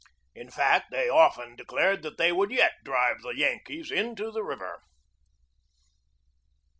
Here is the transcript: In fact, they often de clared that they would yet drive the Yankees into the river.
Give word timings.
In 0.33 0.49
fact, 0.49 0.87
they 0.89 1.09
often 1.09 1.55
de 1.55 1.63
clared 1.63 2.01
that 2.01 2.17
they 2.17 2.31
would 2.31 2.49
yet 2.49 2.83
drive 2.83 3.21
the 3.21 3.35
Yankees 3.37 3.91
into 3.91 4.31
the 4.31 4.41
river. 4.43 4.81